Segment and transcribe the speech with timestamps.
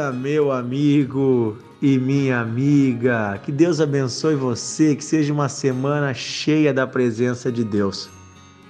[0.00, 3.38] dia, meu amigo e minha amiga.
[3.44, 8.08] Que Deus abençoe você, que seja uma semana cheia da presença de Deus.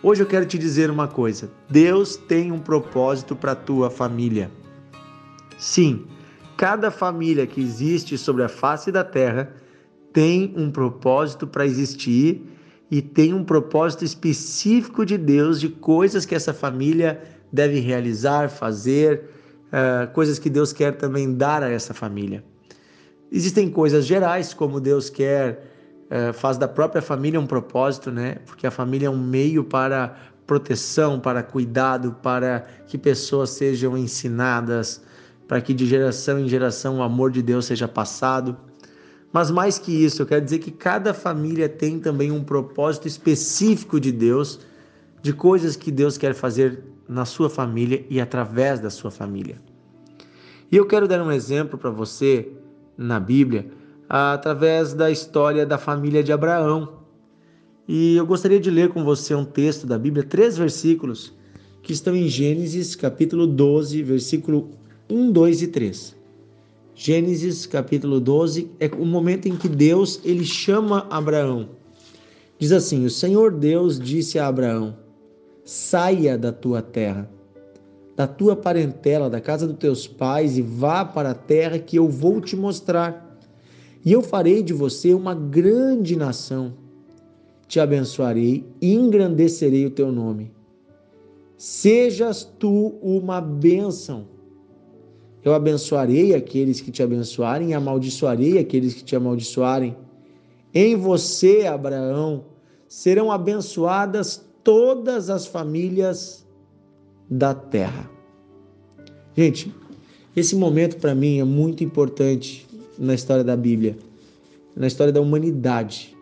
[0.03, 4.51] Hoje eu quero te dizer uma coisa: Deus tem um propósito para a tua família.
[5.57, 6.07] Sim,
[6.57, 9.53] cada família que existe sobre a face da terra
[10.12, 12.43] tem um propósito para existir
[12.90, 19.39] e tem um propósito específico de Deus de coisas que essa família deve realizar, fazer,
[19.71, 22.45] uh, coisas que Deus quer também dar a essa família.
[23.33, 25.65] Existem coisas gerais, como Deus quer,
[26.11, 28.37] uh, faz da própria família um propósito, né?
[28.46, 35.01] Porque a família é um meio para proteção, para cuidado, para que pessoas sejam ensinadas,
[35.47, 38.57] para que de geração em geração o amor de Deus seja passado.
[39.33, 44.01] Mas mais que isso, eu quero dizer que cada família tem também um propósito específico
[44.01, 44.59] de Deus,
[45.23, 49.61] de coisas que Deus quer fazer na sua família e através da sua família.
[50.70, 52.48] E eu quero dar um exemplo para você
[52.97, 53.66] na Bíblia
[54.08, 57.00] através da história da família de Abraão.
[57.88, 61.34] E eu gostaria de ler com você um texto da Bíblia, três versículos
[61.83, 64.70] que estão em Gênesis capítulo 12, versículo
[65.11, 66.16] 1, 2 e 3.
[66.94, 71.70] Gênesis capítulo 12 é o momento em que Deus ele chama Abraão.
[72.56, 74.97] Diz assim: O Senhor Deus disse a Abraão:
[75.73, 77.31] Saia da tua terra
[78.17, 82.07] da tua parentela, da casa dos teus pais e vá para a terra que eu
[82.07, 83.39] vou te mostrar.
[84.05, 86.75] E eu farei de você uma grande nação.
[87.67, 90.53] Te abençoarei e engrandecerei o teu nome.
[91.57, 94.27] Sejas tu uma bênção.
[95.43, 99.97] Eu abençoarei aqueles que te abençoarem e amaldiçoarei aqueles que te amaldiçoarem.
[100.75, 102.45] Em você, Abraão,
[102.87, 106.47] serão abençoadas todas as famílias
[107.28, 108.10] da terra.
[109.37, 109.72] Gente,
[110.37, 112.66] esse momento para mim é muito importante
[112.99, 113.97] na história da Bíblia,
[114.76, 116.16] na história da humanidade.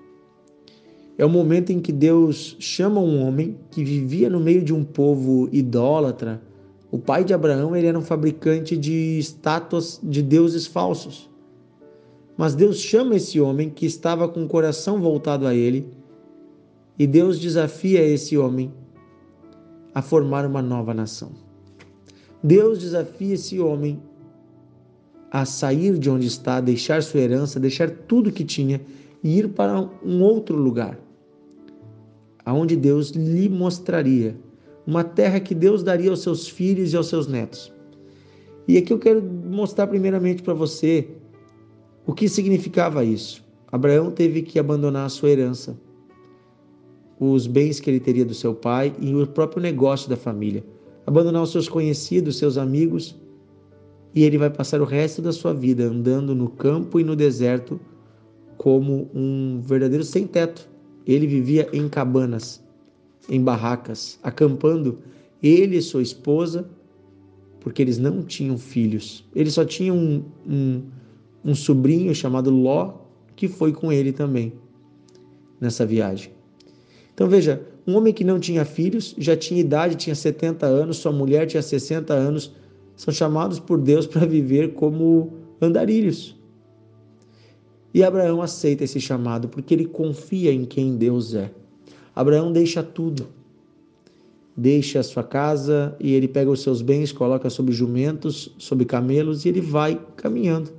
[1.16, 4.84] É o momento em que Deus chama um homem que vivia no meio de um
[4.84, 6.40] povo idólatra.
[6.92, 11.28] O pai de Abraão ele era um fabricante de estátuas de deuses falsos.
[12.36, 15.97] Mas Deus chama esse homem que estava com o coração voltado a ele
[16.98, 18.72] e Deus desafia esse homem
[19.94, 21.30] a formar uma nova nação.
[22.42, 24.02] Deus desafia esse homem
[25.30, 28.80] a sair de onde está, deixar sua herança, deixar tudo que tinha
[29.22, 30.98] e ir para um outro lugar,
[32.44, 34.36] aonde Deus lhe mostraria
[34.86, 37.72] uma terra que Deus daria aos seus filhos e aos seus netos.
[38.66, 41.08] E aqui eu quero mostrar primeiramente para você
[42.06, 43.44] o que significava isso.
[43.70, 45.78] Abraão teve que abandonar a sua herança,
[47.18, 50.64] os bens que ele teria do seu pai e o próprio negócio da família,
[51.06, 53.16] abandonar os seus conhecidos, seus amigos,
[54.14, 57.80] e ele vai passar o resto da sua vida andando no campo e no deserto
[58.56, 60.68] como um verdadeiro sem-teto.
[61.06, 62.62] Ele vivia em cabanas,
[63.28, 64.98] em barracas, acampando,
[65.42, 66.68] ele e sua esposa,
[67.60, 69.24] porque eles não tinham filhos.
[69.34, 70.82] Ele só tinha um, um,
[71.44, 72.94] um sobrinho chamado Ló,
[73.36, 74.52] que foi com ele também
[75.60, 76.37] nessa viagem.
[77.18, 81.10] Então veja, um homem que não tinha filhos, já tinha idade, tinha 70 anos, sua
[81.10, 82.52] mulher tinha 60 anos,
[82.94, 86.36] são chamados por Deus para viver como andarilhos.
[87.92, 91.50] E Abraão aceita esse chamado porque ele confia em quem Deus é.
[92.14, 93.26] Abraão deixa tudo.
[94.56, 99.44] Deixa a sua casa e ele pega os seus bens, coloca sobre jumentos, sobre camelos
[99.44, 100.70] e ele vai caminhando.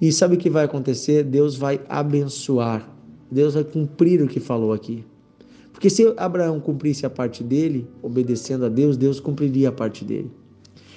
[0.00, 1.22] E sabe o que vai acontecer?
[1.22, 2.95] Deus vai abençoar
[3.30, 5.04] Deus vai cumprir o que falou aqui.
[5.72, 10.30] Porque se Abraão cumprisse a parte dele, obedecendo a Deus, Deus cumpriria a parte dele.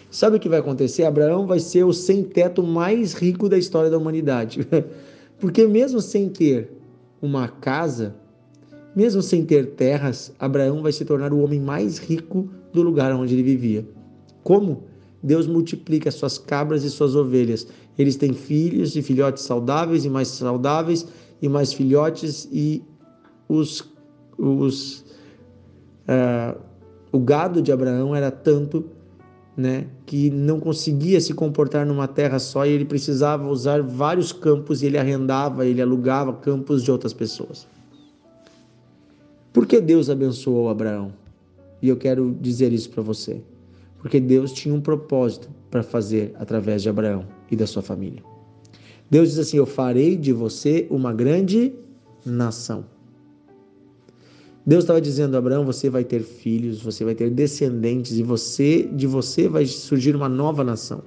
[0.09, 1.03] Sabe o que vai acontecer?
[1.03, 4.66] Abraão vai ser o sem-teto mais rico da história da humanidade.
[5.39, 6.71] Porque mesmo sem ter
[7.21, 8.15] uma casa,
[8.95, 13.36] mesmo sem ter terras, Abraão vai se tornar o homem mais rico do lugar onde
[13.36, 13.86] ele vivia.
[14.44, 14.83] Como?
[15.21, 17.68] Deus multiplica suas cabras e suas ovelhas.
[17.98, 21.06] Eles têm filhos e filhotes saudáveis e mais saudáveis,
[21.41, 22.83] e mais filhotes, e
[23.47, 23.83] os,
[24.38, 25.06] os,
[26.07, 26.59] uh,
[27.12, 28.86] o gado de Abraão era tanto
[29.59, 34.81] né, que não conseguia se comportar numa terra só e ele precisava usar vários campos
[34.81, 37.68] e ele arrendava, ele alugava campos de outras pessoas.
[39.51, 41.12] Por que Deus abençoou Abraão?
[41.81, 43.42] E eu quero dizer isso para você.
[43.97, 48.24] Porque Deus tinha um propósito para fazer através de Abraão e da sua família.
[49.09, 51.73] Deus diz assim: Eu farei de você uma grande
[52.25, 52.85] nação.
[54.65, 58.83] Deus estava dizendo a Abraão: Você vai ter filhos, você vai ter descendentes, e você
[58.83, 61.01] de você vai surgir uma nova nação.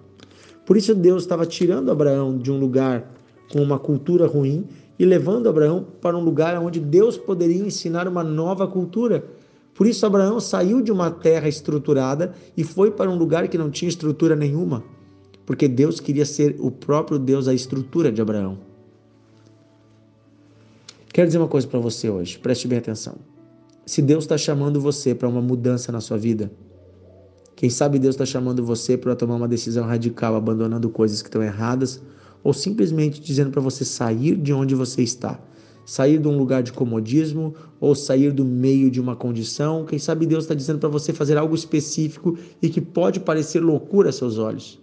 [0.66, 3.12] Por isso Deus estava tirando Abraão de um lugar
[3.52, 4.66] com uma cultura ruim
[4.99, 9.25] e levando Abraão para um lugar onde Deus poderia ensinar uma nova cultura.
[9.75, 13.70] Por isso Abraão saiu de uma terra estruturada e foi para um lugar que não
[13.70, 14.84] tinha estrutura nenhuma,
[15.52, 18.56] porque Deus queria ser o próprio Deus a estrutura de Abraão.
[21.12, 23.16] Quero dizer uma coisa para você hoje, preste bem atenção.
[23.84, 26.50] Se Deus está chamando você para uma mudança na sua vida,
[27.54, 31.43] quem sabe Deus está chamando você para tomar uma decisão radical, abandonando coisas que estão
[31.43, 32.00] erradas,
[32.43, 35.38] ou simplesmente dizendo para você sair de onde você está,
[35.84, 39.84] sair de um lugar de comodismo ou sair do meio de uma condição.
[39.84, 44.08] Quem sabe Deus está dizendo para você fazer algo específico e que pode parecer loucura
[44.08, 44.81] a seus olhos.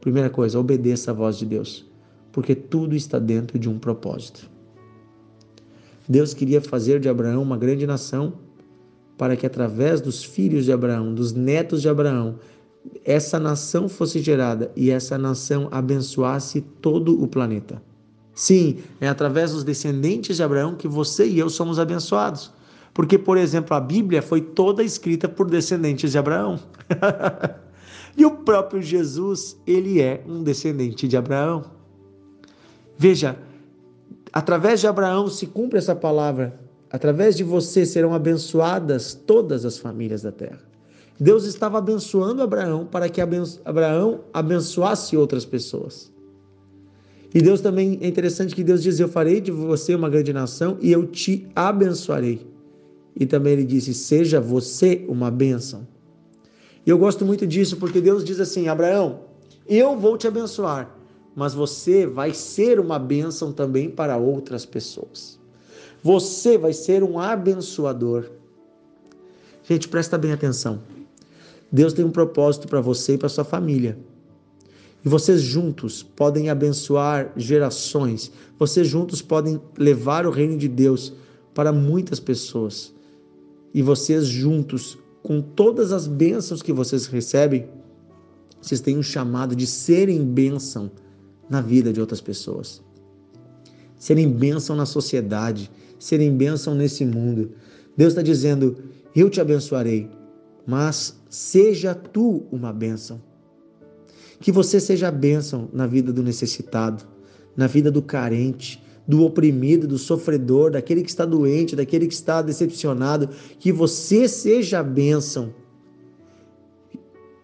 [0.00, 1.86] Primeira coisa, obedeça a voz de Deus,
[2.32, 4.48] porque tudo está dentro de um propósito.
[6.08, 8.32] Deus queria fazer de Abraão uma grande nação
[9.16, 12.38] para que através dos filhos de Abraão, dos netos de Abraão,
[13.04, 17.82] essa nação fosse gerada e essa nação abençoasse todo o planeta.
[18.34, 22.50] Sim, é através dos descendentes de Abraão que você e eu somos abençoados.
[22.94, 26.58] Porque, por exemplo, a Bíblia foi toda escrita por descendentes de Abraão.
[28.16, 31.64] e o próprio Jesus, ele é um descendente de Abraão.
[32.98, 33.38] Veja,
[34.32, 36.58] através de Abraão se cumpre essa palavra
[36.90, 40.60] Através de você serão abençoadas todas as famílias da terra.
[41.18, 46.10] Deus estava abençoando Abraão para que Abraão abençoasse outras pessoas.
[47.32, 50.78] E Deus também é interessante que Deus diz: Eu farei de você uma grande nação
[50.80, 52.44] e eu te abençoarei.
[53.14, 55.86] E também ele disse: Seja você uma bênção.
[56.86, 59.20] E eu gosto muito disso porque Deus diz assim: Abraão,
[59.66, 60.94] eu vou te abençoar,
[61.34, 65.38] mas você vai ser uma bênção também para outras pessoas.
[66.02, 68.30] Você vai ser um abençoador.
[69.62, 70.82] Gente, presta bem atenção.
[71.70, 73.98] Deus tem um propósito para você e para sua família.
[75.04, 78.32] E vocês juntos podem abençoar gerações.
[78.58, 81.12] Vocês juntos podem levar o reino de Deus
[81.54, 82.92] para muitas pessoas.
[83.72, 87.68] E vocês juntos, com todas as bênçãos que vocês recebem,
[88.60, 90.90] vocês têm um chamado de serem bênção
[91.48, 92.82] na vida de outras pessoas.
[93.96, 97.52] Serem bênção na sociedade, serem bênção nesse mundo.
[97.96, 98.78] Deus está dizendo:
[99.14, 100.08] Eu te abençoarei,
[100.66, 103.20] mas seja tu uma bênção.
[104.40, 107.04] Que você seja bênção na vida do necessitado,
[107.54, 112.40] na vida do carente, do oprimido, do sofredor, daquele que está doente, daquele que está
[112.40, 113.28] decepcionado.
[113.58, 115.52] Que você seja bênção.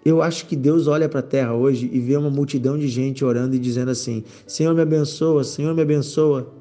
[0.04, 3.24] Eu acho que Deus olha para a terra hoje e vê uma multidão de gente
[3.24, 6.54] orando e dizendo assim: Senhor, me abençoa, Senhor, me abençoa.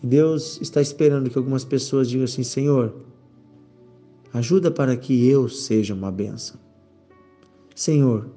[0.00, 2.94] Deus está esperando que algumas pessoas digam assim: Senhor,
[4.32, 6.60] ajuda para que eu seja uma benção.
[7.74, 8.28] Senhor,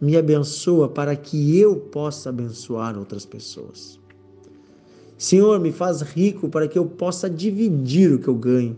[0.00, 4.02] me abençoa para que eu possa abençoar outras pessoas.
[5.24, 8.76] Senhor, me faz rico para que eu possa dividir o que eu ganho.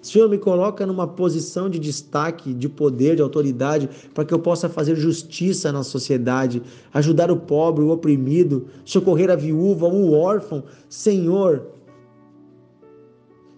[0.00, 4.70] Senhor, me coloca numa posição de destaque, de poder, de autoridade, para que eu possa
[4.70, 6.62] fazer justiça na sociedade,
[6.94, 10.64] ajudar o pobre, o oprimido, socorrer a viúva, o órfão.
[10.88, 11.66] Senhor,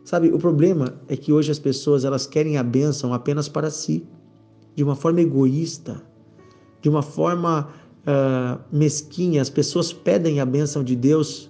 [0.02, 4.04] sabe, o problema é que hoje as pessoas elas querem a bênção apenas para si,
[4.75, 6.02] de uma forma egoísta,
[6.83, 7.68] de uma forma
[8.00, 9.40] uh, mesquinha.
[9.40, 11.50] As pessoas pedem a bênção de Deus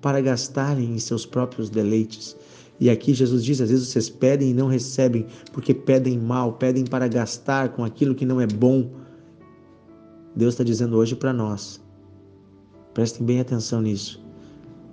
[0.00, 2.36] para gastarem em seus próprios deleites.
[2.80, 6.84] E aqui Jesus diz: às vezes vocês pedem e não recebem, porque pedem mal, pedem
[6.84, 8.90] para gastar com aquilo que não é bom.
[10.34, 11.80] Deus está dizendo hoje para nós,
[12.94, 14.22] prestem bem atenção nisso.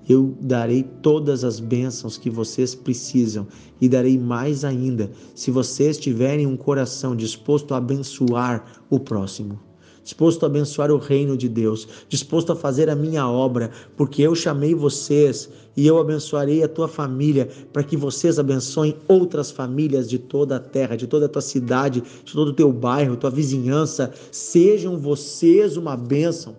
[0.08, 3.48] Eu darei todas as bênçãos que vocês precisam
[3.82, 9.60] e darei mais ainda se vocês tiverem um coração disposto a abençoar o próximo
[10.06, 14.36] disposto a abençoar o reino de Deus, disposto a fazer a minha obra, porque eu
[14.36, 20.20] chamei vocês e eu abençoarei a tua família, para que vocês abençoem outras famílias de
[20.20, 24.14] toda a terra, de toda a tua cidade, de todo o teu bairro, tua vizinhança.
[24.32, 26.56] Sejam vocês uma bênção.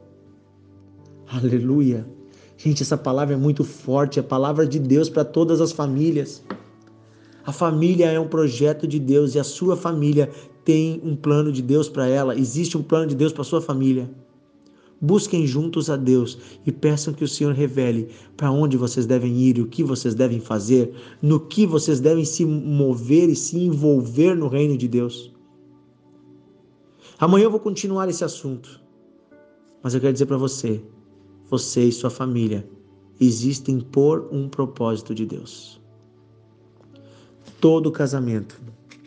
[1.29, 2.05] Aleluia.
[2.57, 6.43] Gente, essa palavra é muito forte, é a palavra de Deus para todas as famílias.
[7.45, 10.31] A família é um projeto de Deus e a sua família
[10.67, 14.11] tem um plano de Deus para ela, existe um plano de Deus para sua família.
[15.01, 19.61] Busquem juntos a Deus e peçam que o Senhor revele para onde vocês devem ir,
[19.61, 20.93] o que vocês devem fazer,
[21.23, 25.33] no que vocês devem se mover e se envolver no reino de Deus.
[27.17, 28.81] Amanhã eu vou continuar esse assunto,
[29.85, 30.83] mas eu quero dizer para você:
[31.49, 32.69] você e sua família
[33.21, 35.81] existem por um propósito de Deus.
[37.61, 38.61] Todo casamento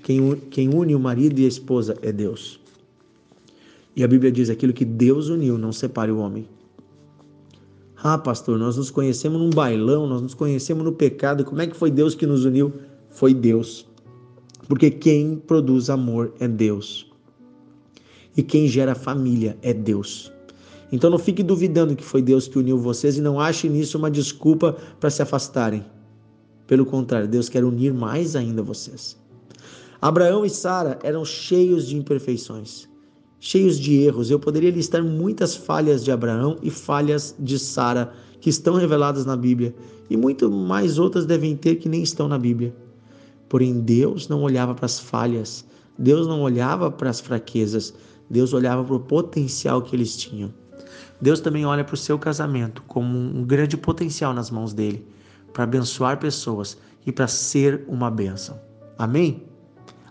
[0.10, 2.60] quem, quem une o marido e a esposa é Deus.
[3.96, 6.48] E a Bíblia diz: aquilo que Deus uniu, não separe o homem.
[8.02, 11.46] Ah, pastor, nós nos conhecemos num bailão, nós nos conhecemos no pecado.
[11.46, 12.74] Como é que foi Deus que nos uniu?
[13.12, 13.86] Foi Deus.
[14.68, 17.06] Porque quem produz amor é Deus.
[18.36, 20.32] E quem gera família é Deus.
[20.92, 24.10] Então não fique duvidando que foi Deus que uniu vocês e não ache nisso uma
[24.10, 25.86] desculpa para se afastarem.
[26.66, 29.16] Pelo contrário, Deus quer unir mais ainda vocês.
[30.02, 32.88] Abraão e Sara eram cheios de imperfeições,
[33.38, 34.32] cheios de erros.
[34.32, 39.36] Eu poderia listar muitas falhas de Abraão e falhas de Sara que estão reveladas na
[39.36, 39.76] Bíblia,
[40.10, 42.74] e muito mais outras devem ter que nem estão na Bíblia.
[43.50, 45.66] Porém, Deus não olhava para as falhas,
[45.98, 47.94] Deus não olhava para as fraquezas,
[48.30, 50.54] Deus olhava para o potencial que eles tinham.
[51.22, 55.06] Deus também olha para o seu casamento como um grande potencial nas mãos dele,
[55.52, 58.58] para abençoar pessoas e para ser uma bênção.
[58.98, 59.49] Amém?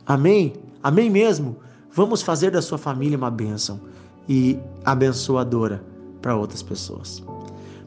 [0.09, 0.55] Amém?
[0.83, 1.59] Amém mesmo?
[1.93, 3.79] Vamos fazer da sua família uma bênção
[4.27, 5.85] e abençoadora
[6.23, 7.23] para outras pessoas.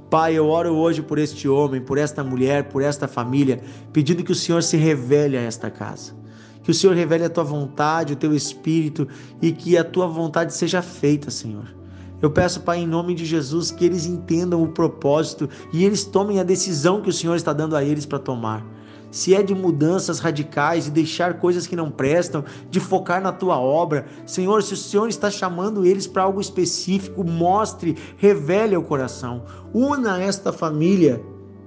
[0.07, 3.59] Pai, eu oro hoje por este homem, por esta mulher, por esta família,
[3.91, 6.13] pedindo que o Senhor se revele a esta casa.
[6.61, 9.07] Que o Senhor revele a tua vontade, o teu espírito
[9.41, 11.73] e que a tua vontade seja feita, Senhor.
[12.21, 16.39] Eu peço, Pai, em nome de Jesus, que eles entendam o propósito e eles tomem
[16.39, 18.63] a decisão que o Senhor está dando a eles para tomar
[19.11, 23.59] se é de mudanças radicais, de deixar coisas que não prestam, de focar na tua
[23.59, 24.05] obra.
[24.25, 29.43] Senhor, se o Senhor está chamando eles para algo específico, mostre, revele ao coração.
[29.73, 31.21] Una esta família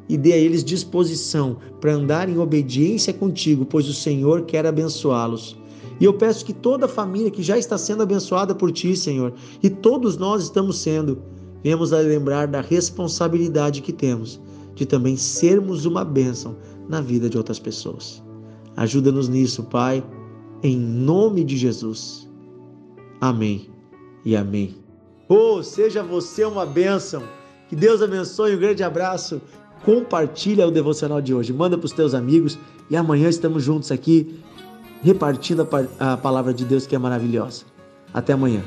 [0.08, 5.56] e dê a eles disposição para andar em obediência contigo, pois o Senhor quer abençoá-los.
[6.00, 9.32] E eu peço que toda a família que já está sendo abençoada por ti, Senhor,
[9.62, 11.22] e todos nós estamos sendo,
[11.62, 14.40] venhamos a lembrar da responsabilidade que temos
[14.74, 16.56] de também sermos uma bênção
[16.88, 18.22] na vida de outras pessoas.
[18.76, 20.04] Ajuda-nos nisso, Pai,
[20.62, 22.28] em nome de Jesus.
[23.20, 23.70] Amém
[24.24, 24.76] e amém.
[25.28, 27.22] Oh, seja você uma bênção.
[27.68, 28.54] Que Deus abençoe.
[28.54, 29.40] Um grande abraço.
[29.84, 31.52] Compartilha o devocional de hoje.
[31.52, 32.58] Manda para os teus amigos
[32.90, 34.40] e amanhã estamos juntos aqui
[35.02, 35.68] repartindo
[36.00, 37.64] a palavra de Deus que é maravilhosa.
[38.12, 38.62] Até amanhã.